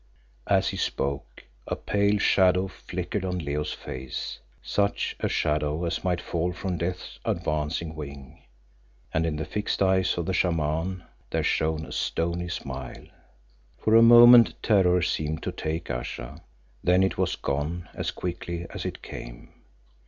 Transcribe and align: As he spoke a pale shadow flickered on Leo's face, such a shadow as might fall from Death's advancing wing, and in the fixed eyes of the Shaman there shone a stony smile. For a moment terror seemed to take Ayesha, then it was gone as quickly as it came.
As 0.47 0.69
he 0.69 0.77
spoke 0.77 1.43
a 1.67 1.75
pale 1.75 2.17
shadow 2.17 2.67
flickered 2.67 3.23
on 3.23 3.37
Leo's 3.37 3.71
face, 3.71 4.39
such 4.63 5.15
a 5.19 5.29
shadow 5.29 5.85
as 5.85 6.03
might 6.03 6.19
fall 6.19 6.53
from 6.53 6.79
Death's 6.79 7.19
advancing 7.23 7.93
wing, 7.93 8.41
and 9.13 9.27
in 9.27 9.35
the 9.35 9.45
fixed 9.45 9.79
eyes 9.79 10.17
of 10.17 10.25
the 10.25 10.33
Shaman 10.33 11.03
there 11.29 11.43
shone 11.43 11.85
a 11.85 11.91
stony 11.91 12.49
smile. 12.49 13.05
For 13.77 13.95
a 13.95 14.01
moment 14.01 14.55
terror 14.63 15.03
seemed 15.03 15.43
to 15.43 15.51
take 15.51 15.91
Ayesha, 15.91 16.41
then 16.83 17.03
it 17.03 17.19
was 17.19 17.35
gone 17.35 17.87
as 17.93 18.09
quickly 18.09 18.65
as 18.71 18.85
it 18.85 19.03
came. 19.03 19.49